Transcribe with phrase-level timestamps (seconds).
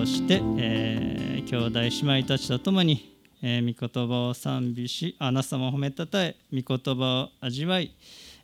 [0.00, 7.94] またこうして、えー、兄弟姉妹たちと共に、えー、御言葉を賛美しあなた様を褒めたたえ御言葉を味わい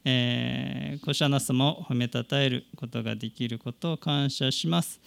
[0.05, 5.01] えー、こしあなた様を褒めたたえることができることを感謝します。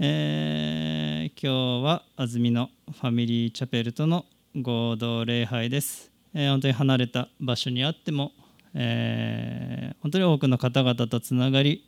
[0.00, 4.24] えー、今日は安住のファミリーチャペルとの
[4.56, 6.10] 合同礼拝です。
[6.34, 8.32] えー、本当に離れた場所にあっても、
[8.74, 11.86] えー、本当に多くの方々とつながり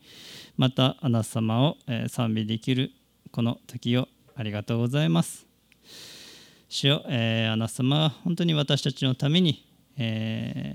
[0.57, 2.93] またあなた様を、え賛美できる
[3.33, 5.47] この時をありがとうございます。
[6.69, 9.67] 主よ、えー、あなた様は本当に私たちのために、
[9.99, 10.75] え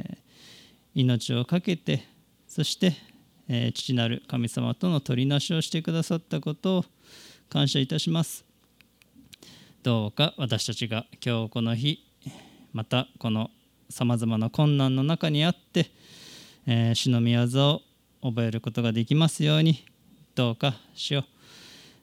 [0.96, 2.04] ー、命を懸けて
[2.48, 2.94] そして、
[3.48, 6.86] えー、父なる神様との取りなしをしてくださったことを
[7.50, 8.46] 感謝いたします。
[9.84, 12.00] どうか私たちが今日この日
[12.74, 13.52] またこの
[13.90, 15.92] さまざまな困難の中にあって、
[16.66, 17.82] えー、主の御業を
[18.22, 19.86] 覚えることができますように
[20.34, 21.26] どうか主よ、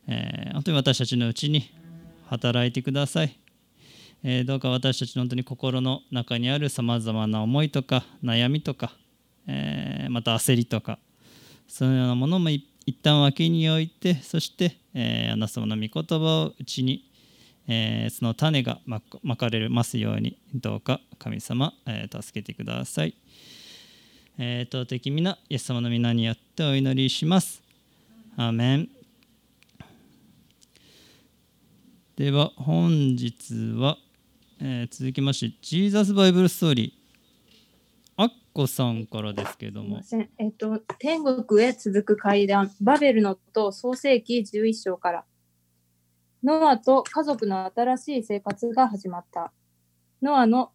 [0.08, 1.70] えー、本当に私たちのうちに
[2.26, 3.38] 働いてください、
[4.24, 8.92] えー、どうか私たちの本当に心の中にあるさまざまな思いとか悩みとか、
[9.46, 10.98] えー、また焦りとか
[11.68, 12.64] そのようなものも一
[13.02, 17.08] 旦脇に置いてそして、えー、あなた様の御言葉をうちに
[17.68, 23.14] えー、その種がまかれますようにどうか神様、えー、助けてください。
[24.38, 27.62] えー、的皆イエス様の皆によってお祈りします。
[28.36, 28.88] アーメン
[32.16, 33.96] では本日は、
[34.60, 40.02] えー、続きましてジーザスバイブルストーリーアッコさんからですけども。
[40.38, 45.24] えっと、天国へ続く階段、バベルのと創世紀11章から。
[46.44, 49.50] ノアと家族の新しい生活が始まった。
[50.20, 50.72] ノアの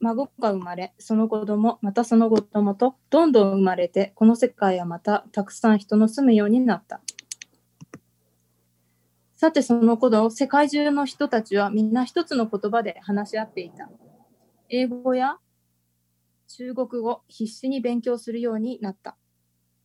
[0.00, 7.00] 孫が生まれ、その子供、またその子供とどんどん生まれて、この世界はまたたくさん人の住むようになった。
[9.36, 13.90] さてその頃、世界中の人たちはみんな一つの言葉で話し合っていた。
[14.70, 15.36] 英語や
[16.48, 19.18] 中国語、必死に勉強するようになった。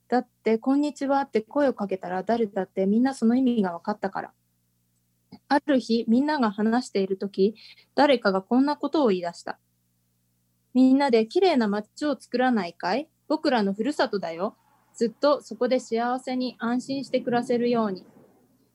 [0.08, 4.34] だって、こんにちはって声をかけたら誰だってみんなその意味が分かったから。
[5.50, 7.56] ある日、みんなが話しているとき、
[7.94, 9.60] 誰かがこんなことを言い出した。
[10.74, 13.10] みんなで綺麗な街を作らないかい？
[13.28, 14.56] 僕らのふるさとだよ。
[14.94, 18.06] ずっとそこで幸せに安心して暮らせるように。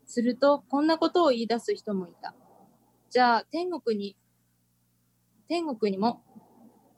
[0.06, 2.34] すると、こんなことを言い出す人もいた。
[3.10, 4.16] じゃあ、天国に、
[5.48, 6.22] 天国にも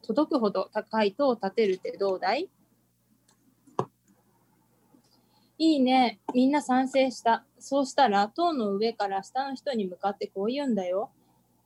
[0.03, 2.49] 届くほど高い塔を建てるってどうだい？
[5.59, 6.21] いいね。
[6.33, 7.45] みんな賛成した。
[7.59, 11.11] そうしたら、塔の上から下の人に向かってこう言うんだよ。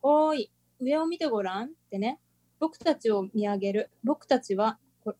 [0.01, 2.19] おーい、上を見てごらんってね。
[2.59, 3.91] 僕たちを見上げる。
[4.03, 4.79] 僕たちは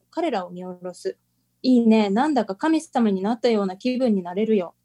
[0.09, 1.17] 彼らを見下ろす。
[1.62, 2.09] いいね。
[2.09, 4.75] なんだか神様になったような気分になれるよ。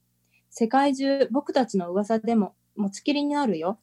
[0.51, 3.79] 世界中、僕たちの噂でも持ちきりになるよ。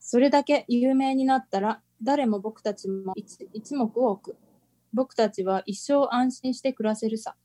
[0.00, 4.36] それだけ有名になったら、誰も僕たちも一目多く。
[4.92, 7.36] 僕たちは一生安心して暮らせるさ。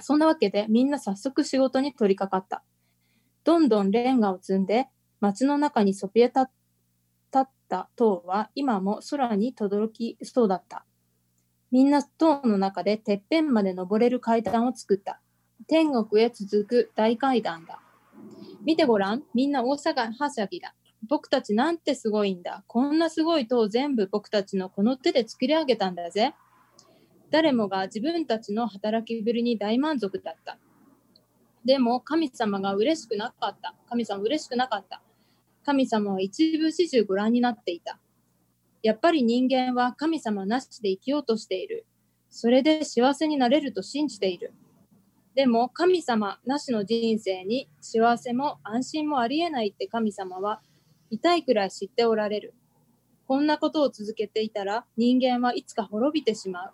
[0.00, 2.62] そんなわけでみんな早速仕事に取り掛かった。
[3.44, 4.88] どんどんレンガを積んで
[5.20, 10.84] 街の中にそびえ立った塔は今も空に轟きそうだった。
[11.70, 15.20] みんな塔の中でてっぺんまで登れる階段を作った。
[15.68, 17.80] 天国へ続く大階段だ。
[18.64, 20.74] 見てごらん、みんな大阪はしゃぎだ。
[21.08, 22.64] 僕たちなんてすごいんだ。
[22.68, 26.34] こんなすごい塔全部僕たちのこの手で作り上げたんだぜ。
[27.30, 30.58] 誰もが自分たちの働きぶりに大満足だった。
[31.64, 33.74] でも神様が嬉しくなかった。
[33.88, 35.02] 神様嬉しくなかった。
[35.64, 37.98] 神様は一部始終ご覧になっていた。
[38.82, 41.86] やっぱり人間は神様なしで生きようとしている。
[42.30, 44.52] それで幸せになれると信じている。
[45.34, 50.60] でも神様なしの人生に幸せも安心もありえないって神様は
[51.10, 52.54] 痛いくらい知っておられる。
[53.26, 56.72] こんなことを続けていたら人間はいつか滅びてしまう。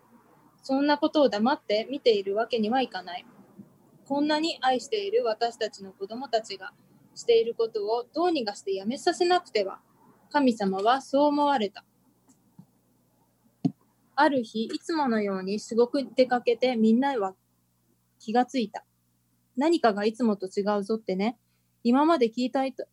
[0.62, 3.24] そんなことを黙って見ているわけにはいかない。
[4.06, 6.72] こんなに愛している私たちの子供たちが
[7.14, 9.80] していることをどうにかしてやめさせなくては。
[10.30, 11.84] 神様はそう思われた。
[14.14, 17.34] ある日、いつものようにすごく出かけてみんなは
[18.18, 18.84] 気がついた。
[19.56, 21.38] 何かがいつもと違うぞってね。
[21.82, 22.86] 今まで聞いたいと、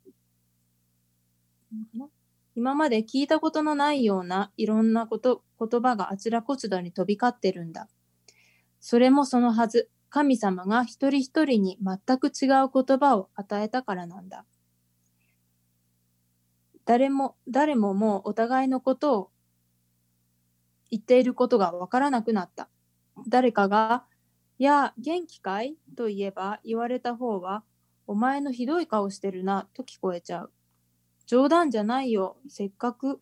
[2.56, 7.90] 今まで聞いたことのないようないろんなこと、言葉があちらこちらに飛び交ってるんだ。
[8.80, 14.46] それもそのはず、神様が一人一人に全く違う言葉を与えたからなんだ。
[16.86, 19.32] 誰も、誰ももうお互いのことを
[20.92, 22.70] 言っていることがわからなくなった。
[23.28, 24.06] 誰かが
[24.58, 25.76] やあ、元気かい？
[25.98, 27.64] と言えば言われた方は、
[28.08, 30.52] お前のひどい顔してるなと聞こえちゃう。
[31.26, 32.38] 冗談じゃないよ。
[32.48, 33.20] せっかく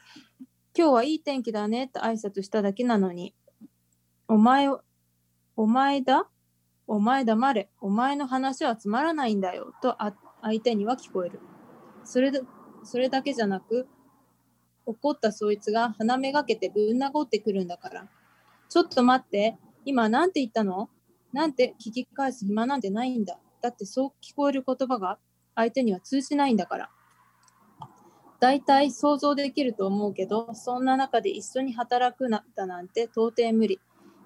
[0.77, 3.33] 今日はいい天気だねって挨拶しただけなのに。
[4.27, 4.68] お前、
[5.56, 6.27] お前だ？
[6.85, 7.69] お前黙れ。
[7.79, 9.74] お前の話はつまらないんだよ。
[9.81, 9.97] と
[10.41, 11.39] 相手には聞こえる。
[12.03, 12.31] それ、
[12.83, 13.88] それだけじゃなく、
[14.86, 18.09] 怒ったそいつが鼻めがけてぶん殴ってくるんだから。
[18.68, 19.57] ちょっと待って。
[19.86, 20.89] 今なんて言ったの？
[21.33, 23.39] なんて聞き返す暇なんてないんだ。
[23.62, 25.18] だってそう聞こえる言葉が
[25.56, 26.89] 相手には通じないんだから。
[28.39, 33.80] 大体想像できると思うけど、そんな中で一緒に働くなだなんて到底無理。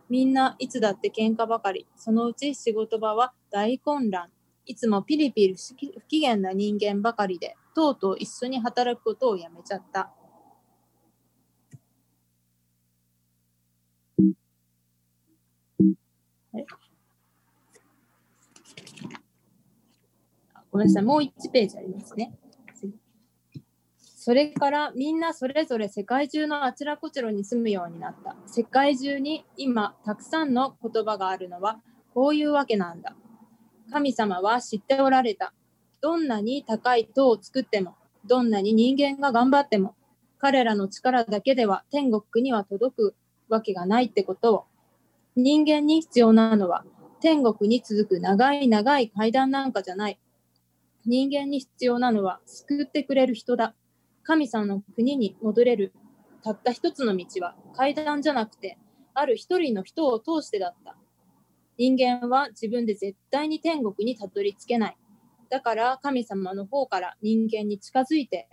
[0.09, 1.85] みんないつだって喧嘩ばかり。
[1.95, 4.29] そのうち仕事場は大混乱。
[4.65, 10.11] いつもピリピリ不機嫌な人間ばかりで、とうとう一緒に働くことをやめちゃった。
[20.77, 22.37] ごめんなさい、もう1ページありますね。
[23.95, 28.35] それからみんなそれぞれ世界中のあちらこちらに住むようになった。
[28.45, 31.79] 世界中に今たくさんの言葉があるのは
[32.13, 33.15] こういうわけなんだ。
[33.91, 35.51] 神様は知っておられた。
[35.99, 37.95] どんなに高い塔を作っても、
[38.27, 39.95] どんなに人間が頑張っても、
[40.37, 43.15] 彼らの力だけでは天国には届く
[43.49, 44.63] わけがないってことを。
[45.35, 46.85] 人間に必要なのは
[47.19, 50.19] 天国に続く長い長い階段なんかじゃない。
[51.07, 53.73] 人間に必要なのは救ってくれる人だ。
[54.23, 55.93] 神様の国に戻れる
[56.43, 58.77] たった一つの道は階段じゃなくて、
[59.13, 60.97] ある一人の人を通してだった。
[61.77, 64.97] 人間は自分で絶対に天国にたどり着けない。
[65.49, 68.49] だから神様の方から人間に近づいて、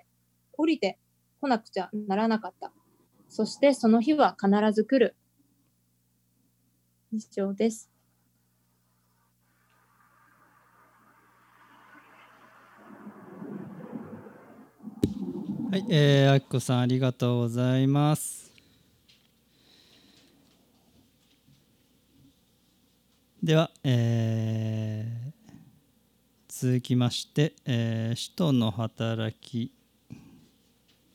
[0.57, 0.99] 降りて
[1.41, 2.73] こなくちゃならなかった。
[3.29, 5.17] そしてその日は必ず来る。
[7.13, 7.94] 以上です。
[15.75, 18.49] はい、えー、あきこさんありがとうございます。
[23.43, 25.35] では、えー
[26.47, 29.73] 続きまして、えー使徒の働き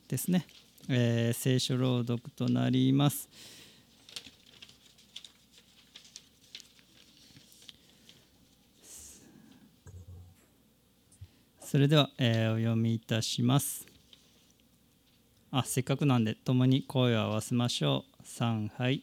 [0.10, 0.46] ですね、
[0.90, 3.30] えー聖書朗読となります。
[11.62, 13.89] それでは、えーお読みいたします。
[15.52, 18.24] あせっかくなんで共に声を合わせましょう。
[18.24, 19.02] 3はい。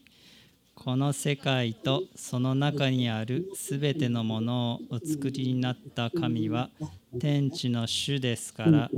[0.76, 6.70] この世界とその中にあるすべてのものをお作りになった神は
[7.18, 8.90] 天地の主ですから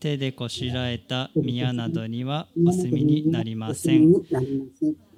[0.00, 4.10] 手でこしらえた宮などにはお住みになりません。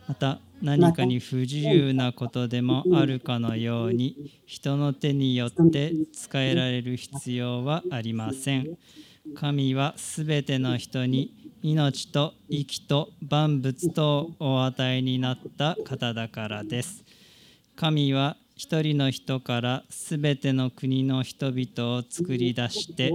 [0.09, 8.77] また何かに不自由なことでもあるかのように人の手によって使えられる必要はありません。
[9.35, 17.03] 神はすべての人に命と息と万物とお与えになった方だからです。
[17.75, 23.13] 神は一人の人からすべての国の人々を作り出して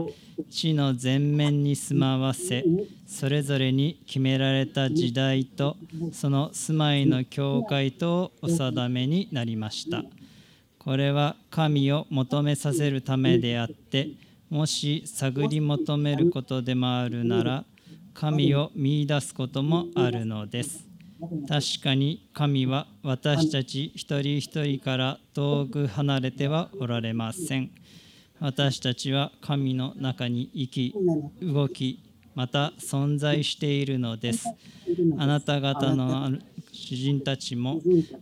[0.49, 2.65] 地の全面に住まわせ
[3.07, 5.77] それぞれに決められた時代と
[6.11, 10.03] その住まいの教会とをお定めになりました。
[10.77, 14.09] これは神を求めさせるためであって
[14.49, 17.63] もし探り求めることでもあるなら
[18.13, 20.85] 神を見出すこともあるのです。
[21.47, 27.71] 確かに神は私たち一人一人から遠く離れてはおられません。
[28.39, 30.95] 私たちは神の中に生き、
[31.41, 31.99] 動き、
[32.33, 34.47] また存在しているのです。
[35.17, 36.31] あなた方の
[36.71, 37.81] 主人たちも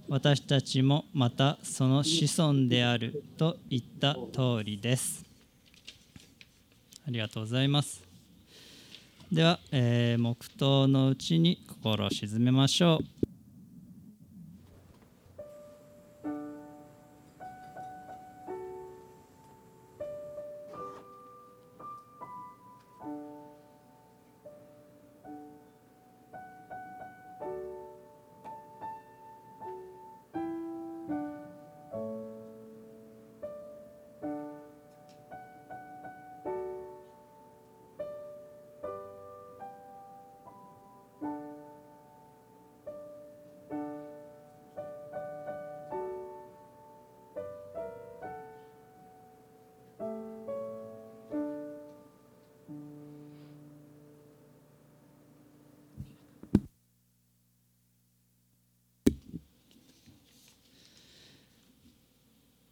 [0.10, 5.24] 私たちもまたその子孫であると言った通りです。
[7.08, 8.09] ありがとうございます。
[9.32, 13.19] では、えー黙祷のうちに心を静めましょう。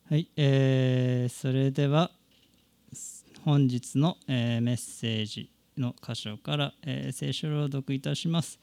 [0.10, 2.10] はい、えーそれでは
[3.44, 8.58] 本日の、えーメッセージの箇所から、えー聖書朗読いたします。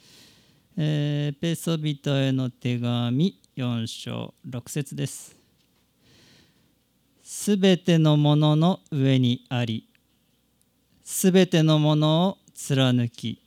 [0.79, 5.37] えーペソビトへの手紙4章6節です。
[7.23, 9.87] すべてのものの上にあり、
[11.05, 13.43] すべてのものを貫き、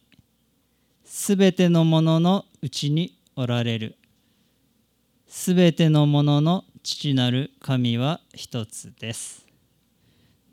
[1.04, 3.96] すべてのもののうちにおられる。
[5.27, 9.46] すべてのものの父なる神は一つです。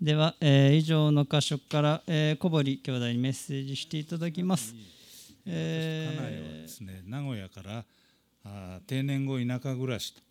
[0.03, 4.75] では、えー以上の箇所から、えー小堀兄弟にメッセージしていただきます。
[5.47, 7.85] えー家内はですね名古屋から
[8.43, 10.23] あー定年後田舎暮らしと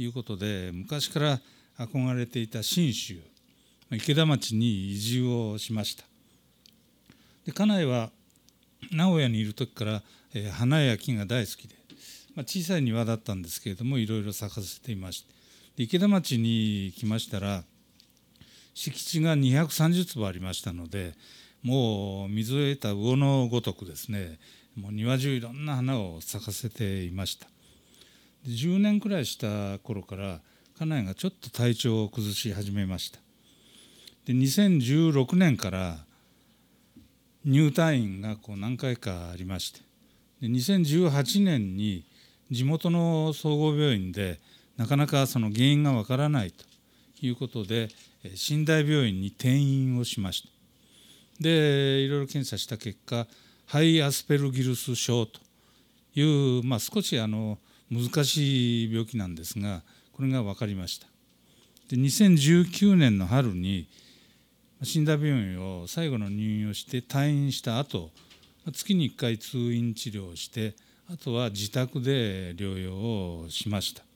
[0.00, 1.40] いうことで昔から
[1.78, 3.20] 憧れていた信州
[3.90, 6.04] ま池田町に移住をしました
[7.44, 8.08] で家内は
[8.90, 10.02] 名古屋にいる時から、
[10.32, 11.74] えー花や木が大好きで、
[12.34, 15.39] まあ、小さい庭だったんですけれどもいろいろ咲かせていまして
[15.76, 17.64] 池田町に来ましたら
[18.74, 21.14] 敷地が230坪ありましたので
[21.62, 24.38] もう水を得た魚のごとくですね
[24.76, 27.48] もう庭中いろんな花を咲かせていました。
[28.46, 30.40] 10年くらいした頃から
[30.78, 33.18] 家内がちょっと体調を崩し始めました。
[34.24, 35.98] で2016年から
[37.44, 39.80] 入退院がこう何回かありまして
[40.40, 42.04] で2018年に
[42.50, 44.40] 地元の総合病院で
[44.80, 46.64] なかなかその原因がわからないと
[47.20, 47.90] いうことで
[48.24, 50.48] 寝台病院に転院をしました。
[51.38, 53.26] でいろいろ検査した結果
[53.66, 55.38] ハイアスペルギルス症と
[56.14, 57.58] いう、まあ、少しあの
[57.90, 59.82] 難しい病気なんですが
[60.14, 61.06] これが分かりました。
[61.90, 63.86] で2019年の春に
[64.80, 68.12] 寝台病院を最後の入院をして退院した後
[68.72, 70.74] 月に1回通院治療をして
[71.12, 74.09] あとは自宅で療養をしました。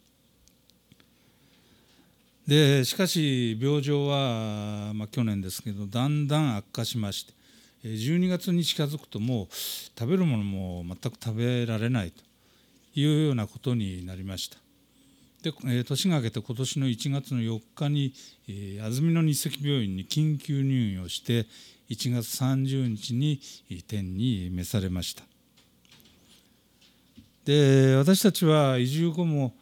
[2.46, 7.32] でしかし病状は、まあ、去年ですけどだんだん悪化しまして
[7.84, 12.22] 12月に近づくともう食べるものも全く食べられないと
[12.98, 14.56] いうようなことになりました。
[15.42, 18.14] で、え年が明けて今年の1月の4日に、
[18.48, 21.46] え安曇野日赤病院に緊急入院をして
[21.90, 23.40] 1月30日に
[23.86, 25.24] 天に召されました。
[27.44, 29.54] で私たちは移住後も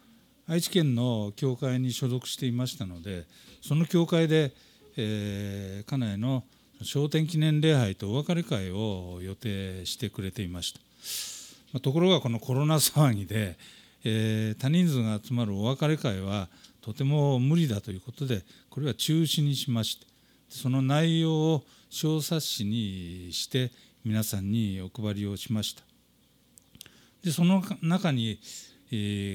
[0.53, 3.25] 愛知県の教会に所属していましたので
[3.63, 4.53] その教会で、
[4.95, 6.43] えー家内の
[6.83, 10.79] 昇天記念礼拝とお別れ会を予定してくれていました、
[11.73, 13.57] まところがこのコロナ騒ぎで、
[14.03, 16.49] えー多人数が集まるお別れ会は
[16.81, 20.05] とても無理だということでこれは中止にしまして
[20.49, 23.71] その内容を小冊子にして
[24.05, 25.81] 皆さんにお配りをしました。
[27.23, 28.37] でその中に、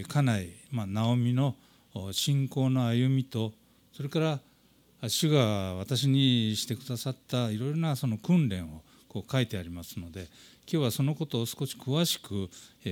[0.09, 1.55] 家内、まあ、直美の
[2.13, 3.53] 信仰の歩みと
[3.93, 4.41] それから
[5.09, 10.29] 主が私にしてくださったいろいろなその訓練をこう書いてありますので
[10.71, 12.51] 今日はそのことを少し詳しく、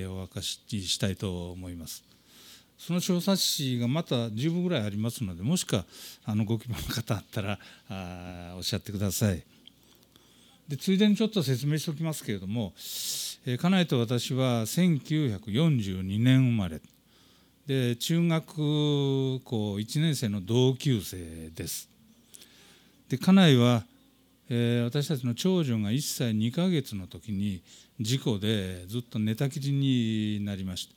[0.09, 2.03] お明かししたいと思います。
[2.79, 5.85] その小冊子がまた10部ぐらいありますのでもしか
[6.25, 7.59] あのご希望の方あったら
[7.89, 9.43] あおっしゃってください。
[10.69, 12.73] でついでにちょっと説明しておきますけれども、
[13.47, 16.81] 家内と私は1942年生まれ。
[17.65, 21.89] で中学校1年生の同級生です。
[23.09, 23.85] で家内は、
[24.49, 27.63] えー私たちの長女が1歳2ヶ月の時に
[28.01, 30.95] 事故でずっと寝たきりになりました。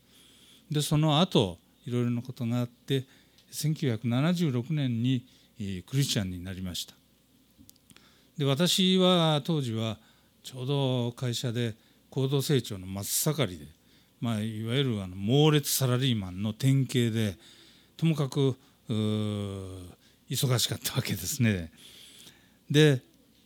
[0.72, 3.04] でその後いろいろなことがあって
[3.52, 5.24] 1976年に
[5.86, 6.96] クリスチャンになりました。
[8.40, 10.00] で私は当時は
[10.42, 11.76] ちょうど会社で
[12.10, 13.66] 高度成長の真っ盛りで、
[14.20, 17.38] まあ、いわゆるあの猛烈サラリーマンの典型で
[17.98, 18.56] ともかく
[20.30, 21.72] 忙しかったわけですね。
[22.70, 23.02] で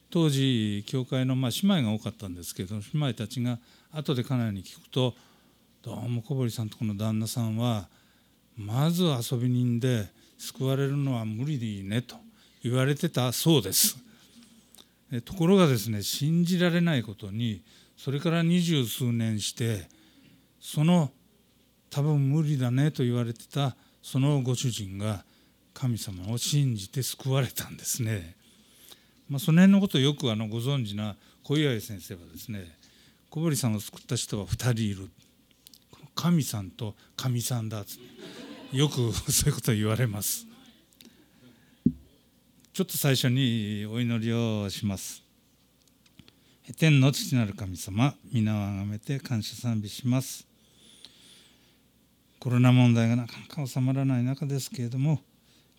[0.10, 3.58] 当時教会の、まあ、姉妹が多かったんですけど姉妹たちが
[3.92, 5.16] 後で家内に聞くと
[5.82, 7.90] 「どうも小堀さんとこの旦那さんは
[8.56, 12.16] まず遊び人で救われるのは無理でいいね」と
[12.64, 13.98] 言われてたそうです。
[15.26, 17.62] ところがですね信じられないことに
[18.04, 19.88] それから二十数年して
[20.60, 21.10] その
[21.90, 25.24] 多分無理だねと言われてたそのご主人が
[25.74, 28.36] 神様を信じて救われたんですね。
[29.30, 32.78] まあ、その辺のことをよくあのご存知な小岩井先生はですね
[33.30, 35.10] 小堀さんを救った人は2人いる。
[36.14, 37.86] 神さんと神さんだ
[38.74, 40.46] よく そういうことを言われます。
[42.74, 45.23] ちょっと最初にお祈りをします。
[46.72, 50.48] 天の父なる神様皆をあがめて感謝賛美します。
[52.40, 55.20] コロナ問題がなかなか収まらない中ですけれども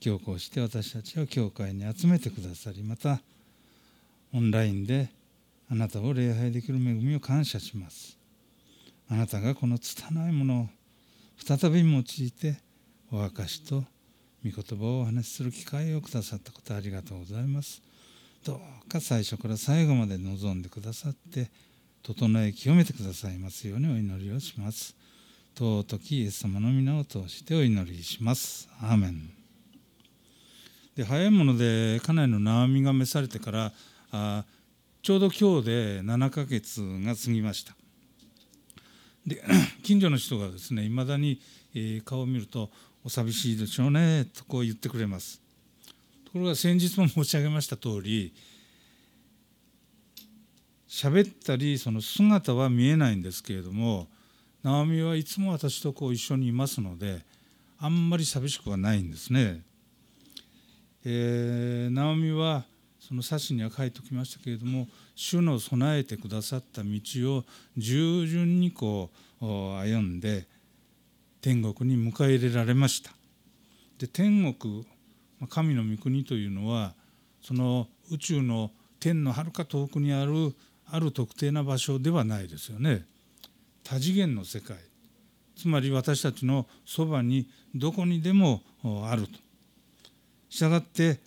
[0.04, 3.20] 今日こうして私たちを教会に集めてくださりまた
[4.34, 5.08] オンラインで
[5.70, 8.18] あなたを礼拝できる恵みを感謝します。
[9.08, 10.68] あなたがこの拙いものを
[11.38, 12.58] 再び用いて
[13.10, 13.84] お証と
[14.44, 17.83] 御言葉をお話しする機会をくださったことありがとうございます。
[18.44, 21.50] どうか最初から最後まで望んでくださって
[22.02, 24.94] 整え清めてくださいますようにお祈りをします。
[25.58, 28.68] 尊きイエス様の皆を通してお祈りします。
[28.82, 29.30] アーメン。
[30.94, 33.72] で早いもので家内のナオミが召されてから
[34.12, 34.44] あ
[35.00, 37.74] ちょうど今日で7ヶ月が過ぎました。
[39.26, 39.42] で
[39.82, 41.40] 近所の人がですねいまだに、
[42.04, 42.70] 顔を見ると
[43.04, 45.43] 「お寂しいでしょうね」とこう言ってくれます。
[46.34, 48.34] ころが先日も申し上げました通り
[50.88, 54.08] 喋ったりその姿は見えないんですけれども
[54.64, 57.24] 直美はいつも私とこう一緒にいますので
[57.78, 59.60] あんまり寂しくはないんですね。
[61.04, 62.64] えー、直美は
[62.98, 66.90] その冊子には書いておきましたけれども主の備えてくださった道
[67.36, 67.44] を
[67.76, 69.10] 従順にこ
[69.40, 70.46] う歩んで
[71.42, 73.12] 天国に迎え入れられました
[73.98, 74.86] で天国
[75.48, 76.94] 神の御国というのは
[77.42, 80.54] その宇宙の天のはるか遠くにある
[80.86, 83.04] ある特定な場所ではないですよね。
[83.82, 84.76] 多次元の世界。
[85.56, 88.62] つまり私たちのそばにどこにでも
[89.08, 89.38] あると。
[90.48, 91.20] したがって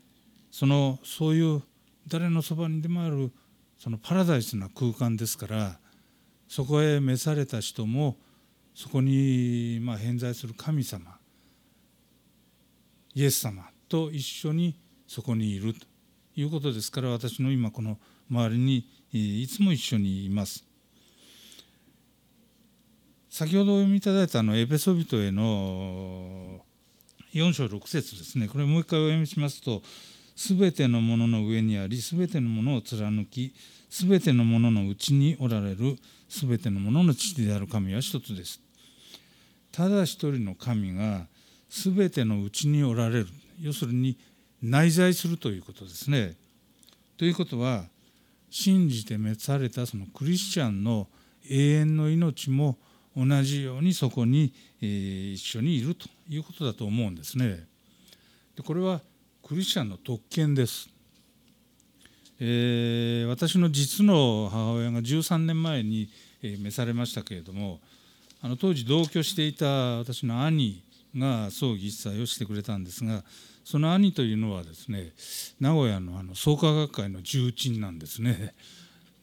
[0.51, 1.61] そのそういう
[2.07, 3.31] 誰のそばにでもある
[3.77, 5.77] そのパラダイスな空間ですから
[6.47, 8.15] そこへ召された人も
[8.73, 11.17] そこにまあ偏在する神様
[13.13, 14.75] イエス様と一緒に
[15.07, 15.85] そこにいると
[16.35, 17.97] いうことですから私の今この
[18.29, 20.63] 周りにいつも一緒にいます。
[23.29, 26.61] 先ほどお読みいただいたあのエペソビトへの
[27.33, 28.47] 4章6節ですね。
[28.47, 29.83] これもう一回お読みしますと
[30.35, 33.53] 「すべてのものの上にありすべてのものを貫き
[33.89, 35.97] すべてのもののうちにおられる
[36.29, 38.61] すべてのものの父である神は一つです」
[39.71, 41.27] ただ一人の神が
[41.69, 43.27] すべてのうちにおられる。
[43.59, 44.17] 要するに
[44.61, 46.35] 内在するということですね。
[47.17, 47.85] ということは
[48.49, 51.07] 信じて召されたそのクリスチャンの
[51.49, 52.77] 永遠の命も
[53.15, 57.65] 同じようにそこに、一緒にいるということだと思うんですね。
[58.55, 59.01] でこれは
[59.43, 60.89] クリスチャンの特権です。
[62.39, 66.09] えー、私の実の母親が13年前に
[66.41, 67.79] 召されましたけれども
[68.41, 69.65] あの当時同居していた
[69.97, 70.83] 私の兄
[71.17, 73.23] が葬儀一切をしてくれたんですが
[73.63, 75.11] その兄というのはですね
[75.59, 78.53] 名古屋のあの創価学会の重鎮なんですね。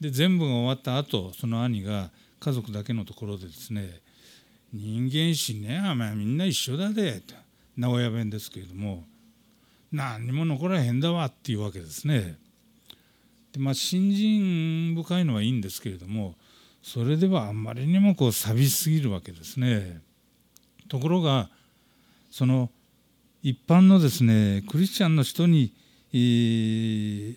[0.01, 4.01] で全部が終わった後その兄が家族だけのところでですね
[4.73, 7.35] 「人間死ねあまあみんな一緒だで」と
[7.77, 9.07] 名古屋弁ですけれども
[9.93, 12.37] 「何にも残らへんだわ」っていうわけですね。
[13.53, 16.35] でまあ信心深いのはいいんですけれども
[16.83, 20.03] それではあんまりにもこう寂しすぎるわけですね。
[20.89, 21.49] ところが
[22.35, 22.69] その
[23.45, 25.73] 一般のですねクリスチャンの人に、
[26.13, 27.37] えー、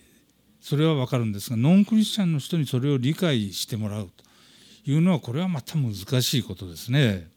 [0.60, 7.28] それは分かるんですがノンクリスチャンの人にそれを理解してもらうというのはこれはまた難しいことですね。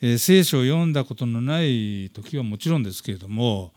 [0.00, 3.72] えー、聖書を読んだことのない時はもちろんですけれども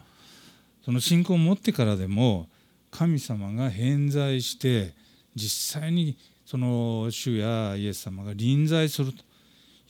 [0.83, 2.49] その信仰を持ってからでも
[2.89, 4.95] 神様が偏在して
[5.35, 9.23] 実際にその主やイエス様が臨在すると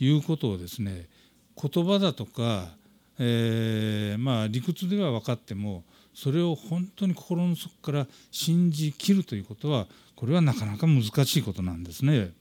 [0.03, 1.12] いうことをですね
[1.61, 2.69] 言葉だとか
[3.19, 12.31] えー、まあ理屈では分かってもそれを本当に心の底から信じきるということはこれはなかなか難しいことなんですね。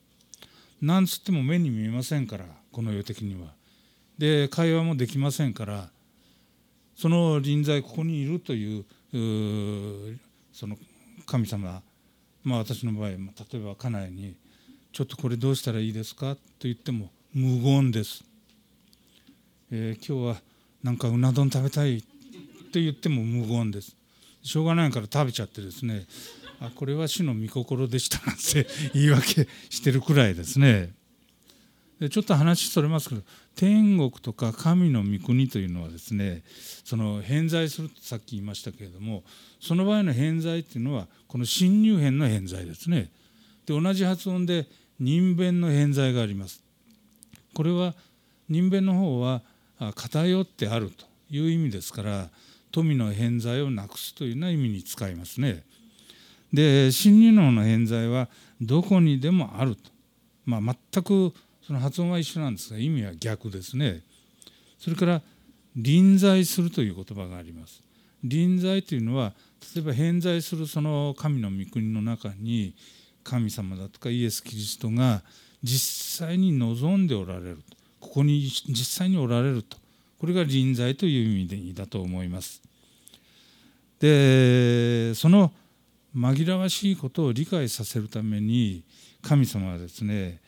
[0.80, 3.52] なんつっても目に見えませんからこの世的には。
[4.18, 5.88] で会話もできませんから
[6.96, 8.84] その臨在ここにいるという
[10.52, 10.76] その
[11.26, 11.82] 神様
[12.44, 14.36] まあ私の場合例えば家内に
[14.92, 18.31] 「ちょっとこれどうしたらいいですか?」と言っても無言です。
[19.74, 20.42] えー、今日は
[20.82, 22.02] なんかうな丼食べたいっ
[22.72, 23.96] て言っても無言です。
[24.42, 26.04] しょうがないから食べちゃってですね
[26.60, 30.92] あこれは主の御心でしたなんて 言い訳してるくらいですね。
[32.00, 33.22] でちょっと話それますけど
[33.54, 36.42] 天国とか神の御国というのはですね
[36.84, 39.24] その偏在するとさっき言いましたけれども
[39.58, 43.10] その場合の偏在っていうのはこの侵入偏の偏在ですね。
[43.64, 46.62] で同じ発音で人弁の偏在があります。
[47.54, 47.94] これは
[48.50, 49.42] 人弁の方は
[49.94, 52.28] 偏ってあるという意味ですから
[52.70, 55.64] 富の偏在をなくすというような意味に使いますね。
[56.52, 58.28] で新入能の偏在は
[58.60, 59.90] どこにでもあると、
[60.44, 61.32] まあ、全く
[61.66, 64.02] その発音は一緒なんですが意味は逆ですね。
[64.78, 65.22] それから
[65.74, 67.82] 臨在するという言葉があります。
[68.22, 69.32] 臨在というのは
[69.74, 72.74] 例えば偏在するその神の御国の中に
[73.24, 75.22] 神様だとかイエス・キリストが
[75.62, 77.58] 実際に望んでおられる
[78.02, 79.78] ここに実際におられると
[80.18, 82.60] これが臨在という意味だと思います。
[84.00, 85.52] でその
[86.14, 88.82] 紛らわしいことを理解させるために
[89.22, 90.40] 神様はですね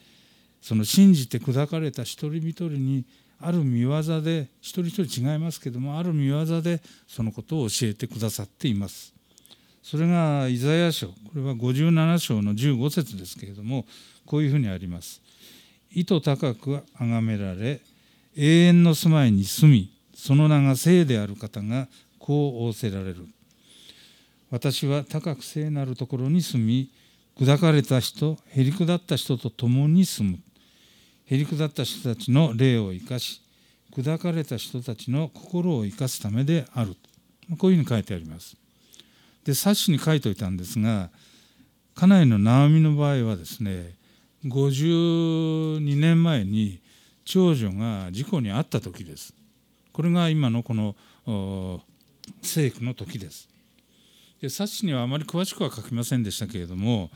[0.61, 3.05] その信じて砕かれた一人一人に
[3.41, 9.15] ある見業で一人一人違いますけどもある見業でそのことを教えてくださっています。
[9.83, 13.87] それがイザヤ書これは57章の15節ですけれども
[14.27, 15.24] こういうふうにあります。
[15.95, 17.81] 意図高く崇められ
[18.37, 21.87] 永遠の住まいに住みその名が聖である方が
[22.19, 23.27] こう仰せられる。
[24.51, 26.91] 私は高く聖なるところに住み
[27.37, 30.39] 砕かれた人へりくだった人と共に住む。
[31.27, 33.41] へりくだった人たちの霊を生かし
[33.93, 36.97] 砕かれた人たちの心を生かすためである
[37.59, 38.57] こういうふうに書いてあります。
[39.45, 41.11] で冊子に書いておいたんですが
[41.95, 43.95] 家内の直美の場合はですね
[44.45, 46.81] 52年前に
[47.25, 49.35] 長女が事故に遭った時です。
[49.93, 51.81] これが今のこの
[52.43, 53.49] 聖句の時です。
[54.45, 57.11] で冊子にはあまり詳しくは書きませんでしたけれども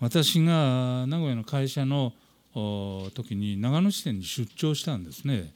[0.00, 2.14] 私が名古屋の会社の
[2.54, 5.52] 時に長野支店に出張したんですね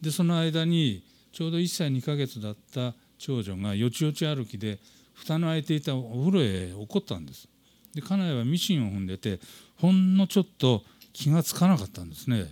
[0.00, 4.80] でその間にちょうど1歳2ヶ月だった長女がよちよち歩きで
[5.14, 7.46] 蓋の開いていたお風呂へ落っこったんです
[7.94, 9.40] で家内はミシンを踏んでて
[9.76, 12.46] ほんのちょっと気がつかなかったんですね。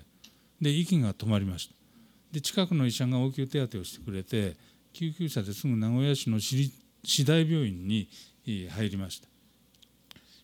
[0.60, 1.74] で息が止まりました。
[2.32, 4.56] で近くの医者が応急手当てをしてくれて
[4.92, 6.72] 救急車ですぐ名古屋市の市
[7.24, 8.08] 大病院に
[8.70, 9.28] 入りました。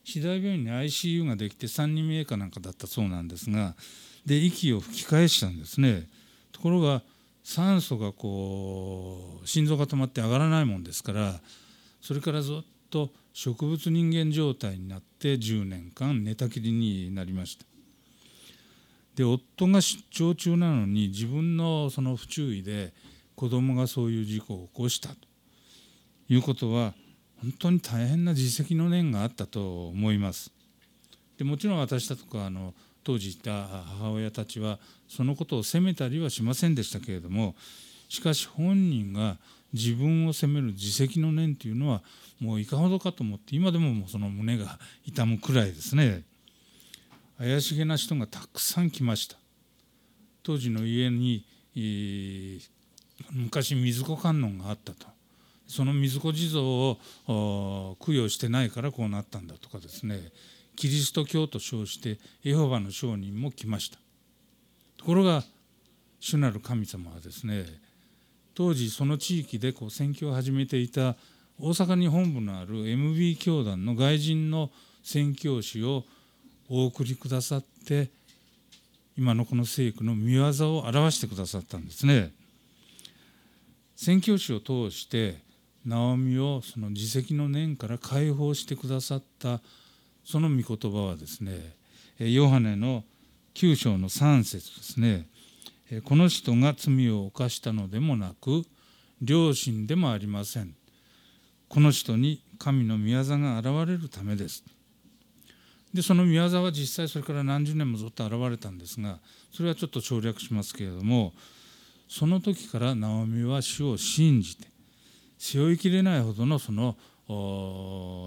[0.05, 3.75] 次第病院に ICU ができて3人目かなんかだったそうなんですが
[4.27, 6.09] で息を吹き返したんですね。
[6.53, 7.03] ところが
[7.43, 11.41] 酸素がこう心臓が止まって上がらないもんですから
[12.01, 12.57] それからずっ
[12.95, 17.65] と植物人間状態になって10年間寝たきりになりました
[19.17, 22.93] で夫が出張中なのに自分のその不注意で
[23.35, 25.17] 子供がそういう事故を起こしたと
[26.29, 26.95] いうことは
[27.43, 30.51] 本当に大変な実績の念があったと思います。
[31.37, 33.67] でもちろん私だとかあの当時いた
[33.99, 34.79] 母親たちは
[35.09, 37.55] そのことを責めたりはしませんでしたけれども
[38.09, 39.37] しかし本人が
[39.75, 42.03] 自分を責める自責の念というのは
[42.41, 46.23] もういかほどかと思って今でももうその胸が痛むくらいですね。
[47.39, 49.37] 怪しげな人がたくさん来ました。
[50.45, 51.45] 当時の家に
[51.77, 52.61] え
[53.33, 55.09] 昔水子観音があったと。
[55.67, 56.99] その水子地蔵を
[57.99, 60.21] 供養してないからこうなったんだとかですね。
[60.77, 63.99] キリスト教と称してエホバの商人も来ました。
[64.99, 65.43] ところが
[66.21, 67.67] 主なる神様はですね
[68.55, 71.17] 当時その地域でこう宣教を始めていた
[71.61, 74.71] 大阪に本部のある MB 教団の外人の
[75.03, 76.05] 宣教師を
[76.69, 78.11] お送りくださって
[79.17, 82.33] 今のこの聖句の見業を表してくださったんですね。
[83.97, 85.39] 宣教師を通して
[85.87, 89.61] ナオミをその自責の念から解放してくださった
[90.25, 91.77] その御言葉はですね
[92.19, 93.05] ヨハネの
[93.55, 95.27] 9章の3節ですね
[96.03, 98.63] この人が罪を犯したのでもなく
[99.25, 100.75] 良心でもありません。
[101.69, 104.65] この人に神の御業が現れるためです。
[105.95, 109.21] でその御業は実際それから何十年もずっと現れたんですが
[109.53, 111.33] それはちょっと省略しますけれども
[112.09, 114.67] その時からナオミは主を信じて
[115.39, 116.97] 背負いきれないほどのその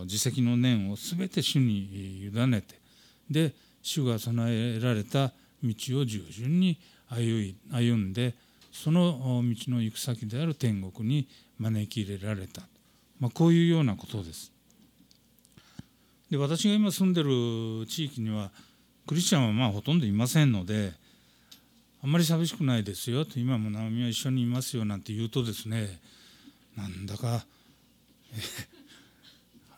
[0.06, 2.80] 自責の念を全て主に委ねて
[3.30, 8.36] で主が備えられた道を従順に歩歩んで
[8.72, 12.62] その道の行く先である天国に招き入れられた、
[13.20, 14.52] まあ、こういうようなことです。
[16.30, 18.52] で私が今住んでる地域には
[19.08, 20.92] クリスチャンはまあほとんどいませんので
[22.04, 26.00] あんまり寂しくないですよと今も直美は一緒にいますよなんて言うとですね
[26.76, 27.44] なんだか、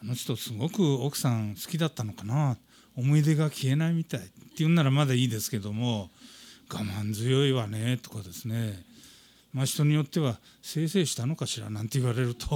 [0.02, 2.58] あの人すごく奥さん好きだったのかな
[2.98, 6.10] 思い出が消えないみたいって言うならまだいいですけども
[6.72, 8.84] 我慢強いわねとかですね
[9.54, 12.48] まあ人によってはせいせいしたのかしらなんて言われると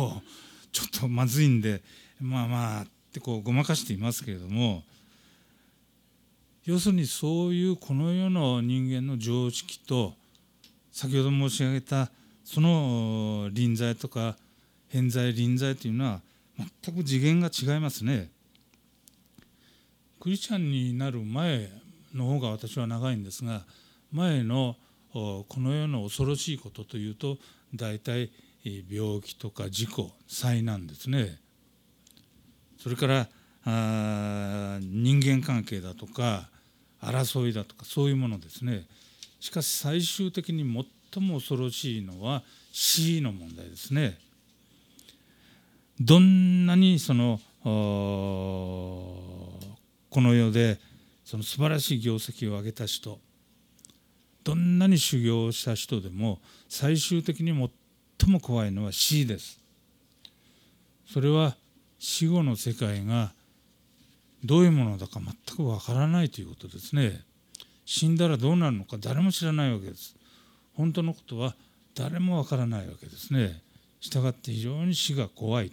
[0.71, 1.81] ちょっとまずいんで
[2.21, 4.83] まあまあってこうごまかしていますけれども
[6.65, 10.13] 要するにそういうこの世の人間の常識と
[10.91, 12.09] 先ほど申し上げた
[12.45, 14.37] その臨在とか
[14.89, 16.21] 偏在臨在というのは
[16.83, 18.29] 全く次元が違いますね。
[20.19, 21.69] クリスチャンになる前
[22.13, 23.63] の方が私は長いんですが
[24.13, 24.77] 前の
[25.11, 27.37] この世の恐ろしいことというと
[27.75, 28.31] 大体
[28.63, 31.39] 病気とか事故災難ですね。
[32.77, 33.27] それから
[33.65, 36.49] あ人間関係だとか
[37.01, 38.85] 争いだとかそういうものですね。
[39.39, 40.63] しかし最終的に
[41.11, 44.17] 最も恐ろしいのは死の問題ですね。
[45.99, 47.69] どんなにそのこ
[50.15, 50.79] の世で
[51.23, 53.19] その素晴らしい業績を上げた人
[54.43, 57.51] どんなに修行した人でも最終的に
[58.19, 59.59] 最も怖いのは死です。
[61.07, 61.55] それは
[61.99, 63.31] 死後の世界が
[64.43, 67.21] どういうものだか全くわからないということですね。
[67.85, 70.15] 死んだらどうなるのか誰も知らないわけです。
[70.73, 71.55] 本当のことは
[71.95, 73.61] 誰もわからないわけですね。
[74.01, 75.71] したがって非常に死が怖い。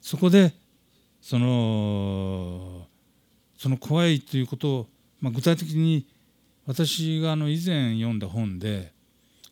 [0.00, 0.52] そこで
[1.20, 2.88] その
[3.56, 4.86] その怖いということを、
[5.20, 6.06] まあ、具体的に
[6.66, 8.92] 私があの以前読んだ本で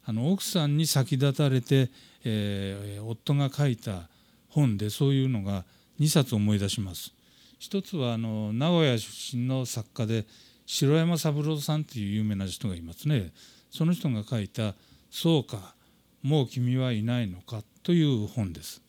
[0.05, 1.91] あの奥さんに先立たれて、
[2.25, 4.09] えー、夫が書いた
[4.49, 5.65] 本でそういうのが
[6.01, 7.13] 2冊思い出します。
[7.59, 10.25] 一つはあの名古屋出身の作家で
[10.67, 13.33] 城山三郎さんという有名な人がいますね。
[13.71, 14.75] その人が書いた
[15.11, 15.75] 「そうか
[16.23, 18.83] もう君はいないのか」という本です。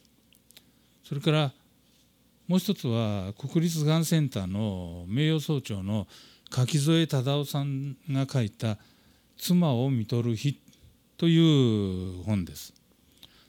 [1.03, 1.53] それから
[2.47, 6.07] もう一つは国立がんセンターの名誉総長の
[6.51, 8.77] 柿添忠夫さんが書いた
[9.37, 10.59] 「妻を見とる日」
[11.17, 12.73] という本です。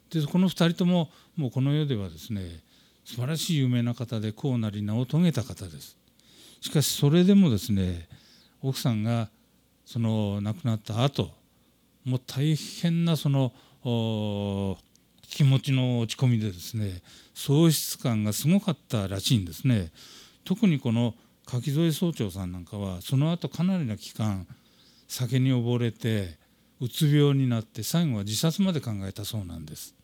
[0.09, 2.63] でこの2人とももうこの世ではですね
[3.03, 5.97] 素晴らしい有名な方でこうなり名を遂げた方です。
[6.61, 8.07] しかしそれでもですね
[8.61, 9.29] 奥さんが
[9.85, 11.31] その亡くなった後
[12.05, 13.51] もう大変なその
[15.27, 17.01] 気持ちの落ち込みでですね
[17.33, 19.91] 喪失感がすごかったらしいんですね。
[20.45, 24.47] 特にこの柿添総長さんなんかはその後かなりの期間
[25.07, 26.37] 酒に溺れて
[26.79, 29.95] うつ病になって最後は自殺まで考えたそうなんです。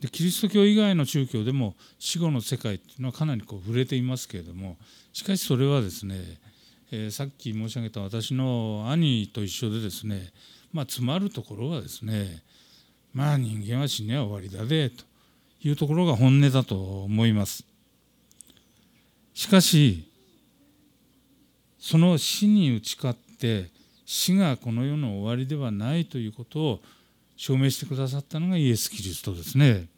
[0.00, 4.76] でキリスト教以外の宗教でも死後の世界っていうのはかなりこう触れていますけれども
[5.12, 6.16] しかしそれはですね、
[6.92, 10.32] えー、さっき申し上げた私の兄と一緒でですね
[10.72, 12.42] まあ詰まるところはですね
[13.14, 15.04] まあ人間は死ねば終わりだでと
[15.62, 17.64] いうところが本音だと思います。
[19.36, 20.08] しかし
[21.78, 23.66] その死に打ち勝って
[24.06, 26.80] 死がこの世の終わりではないということを
[27.36, 29.88] 証明してくださったのがイエス・キリストですね。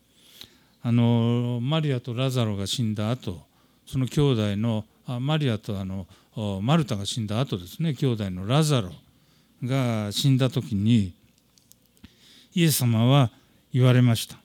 [0.82, 3.40] あのマリアとラザロが死んだ後
[3.86, 6.08] その兄弟のあマリアとあの
[6.60, 8.90] マルタが死んだ後ですね兄弟のラザロ
[9.62, 11.12] が死んだ時に
[12.54, 13.30] イエス様は
[13.72, 14.36] 言われました。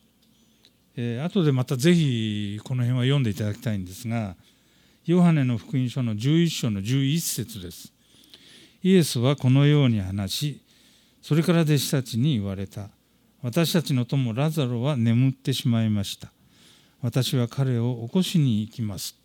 [0.95, 4.35] えー、後でまたぜひこの辺は読んでいただきたいんですが
[5.05, 7.91] ヨハネの福音書の11章の11節です。
[8.81, 10.61] イエスはこのように話し、
[11.21, 12.87] それから弟子たちに言われた。
[13.41, 16.31] 私たちの友ラザロは眠ってしまいました。
[17.01, 19.17] 私は彼を起こしに行きます。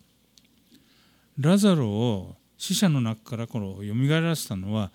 [1.37, 4.91] ラザロを死者の中からこの蘇らせたのは、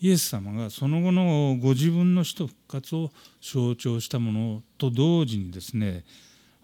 [0.00, 6.04] イエス様がその後のご自分の死と復活を象徴したものと同時にですね、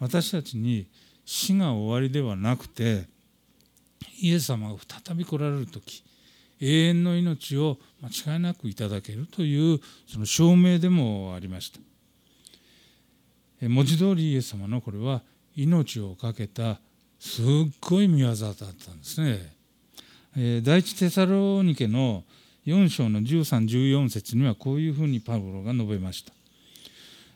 [0.00, 0.88] 私たちに
[1.24, 3.13] 死が終わりではなくて、
[4.20, 6.02] イエス様が再び来られる時
[6.60, 11.80] 永遠の命を間違いなくいただけるというその証明でもありました。
[13.68, 15.22] 文字通りイエス様のこれは
[15.56, 16.80] 命を懸けた
[17.18, 17.44] すっ
[17.80, 19.54] ごい見業だったんですね。
[20.62, 22.24] 第一テサロニケの
[22.66, 26.32] 4章の1314節にはこういうふうにパウロが述べました。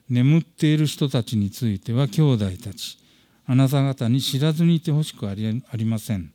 [0.09, 2.98] 眠っている人たちについては兄弟たち
[3.46, 6.33] あなた方に知らずにいてほしくありません。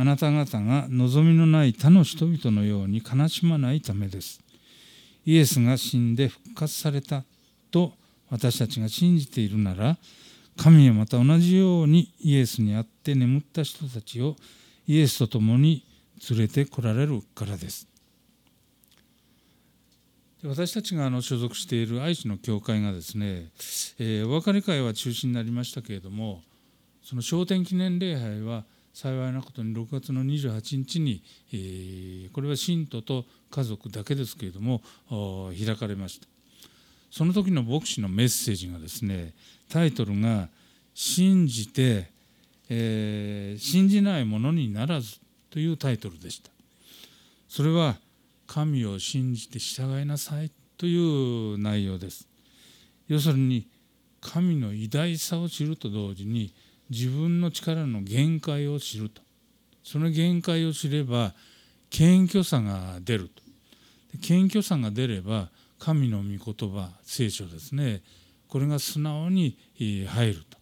[0.00, 4.38] あなた方が望みのない他の人々のように悲しまないためです。
[5.26, 7.24] イエスが死んで復活された
[7.72, 7.94] と
[8.30, 9.98] 私たちが信じているなら、
[10.56, 14.36] 神はまた同じようにイエスにあって眠った人たちを
[14.86, 15.84] イエスと共に
[16.30, 17.88] 連れてこられるからです。
[20.44, 23.48] 私たちがあの所属している愛知の教会がですね、
[23.98, 26.42] えー、お別れ会は中止になりましたけれども
[27.02, 28.62] その昇天記念礼拝は
[29.00, 34.82] 幸いなことに6月の28日に、え、これは信徒と家族だけですけれども
[35.56, 36.26] 開かれました。
[37.08, 39.34] その時の牧師のメッセージがですね
[39.68, 40.48] タイトルが
[40.94, 42.10] 「信じて、
[42.68, 46.50] えー、信じないものにならず」というタイトルでした。
[47.48, 48.00] それは
[48.48, 50.96] 神を信じて従いなさいとい
[51.54, 52.26] う内容です。
[53.06, 53.68] 要するに
[54.20, 56.52] 神の偉大さを知ると同時に
[56.90, 59.22] 自分の力の限界を知ると。
[59.82, 61.34] その限界を知れば
[61.90, 63.42] 謙虚さが出ると。
[64.20, 68.02] 謙虚さが出れば神の御言葉聖書ですね。
[68.48, 70.58] これが素直に入ると。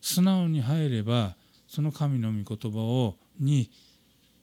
[0.00, 1.34] 素直に入れば
[1.66, 3.70] その神の御言葉をに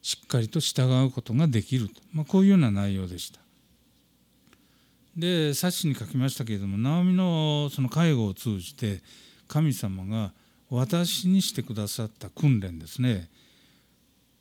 [0.02, 3.40] しっかりと従うことができると、まあ、こういうような内容でした。
[5.18, 9.02] で冊子に書きましたけれどもナオミのその介護を通じて
[9.48, 10.34] 神様が
[10.70, 13.30] 私にしてくださった訓練ですね。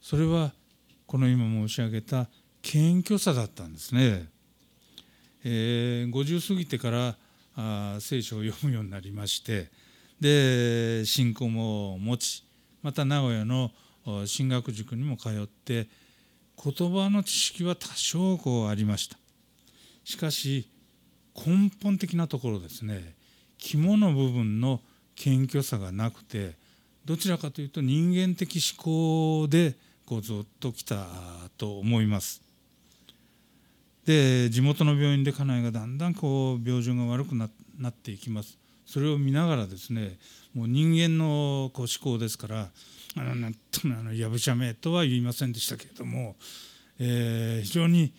[0.00, 0.52] それは
[1.06, 2.28] この今申し上げた
[2.62, 4.28] 謙虚さだったんですね。
[5.44, 7.16] えー、50過ぎてから
[7.56, 9.70] あ聖書を読むようになりまして
[10.20, 12.44] で信仰も持ち
[12.82, 13.70] また名古屋の
[14.26, 15.88] 進学塾にも通って
[16.62, 19.18] 言葉の知識は多少こうありました。
[20.04, 20.70] しかし
[21.34, 23.14] 根本的なところですね。
[23.58, 24.80] 肝の部分の
[25.16, 26.54] 謙虚さがなくて
[27.04, 29.74] どちらかというと人間的思考で
[30.06, 31.06] こうずっときた
[31.56, 32.42] と思います。
[34.06, 37.48] で地元の病院で家内がだんだんこう病状が悪くな
[37.88, 38.58] っていきます。
[38.86, 40.18] それを見ながらですね
[40.54, 42.68] もう人間のこう思考ですから
[43.16, 46.36] あのなんとあのやぶしゃめとは言いませんでしたけれども、
[46.98, 48.12] えー、非常に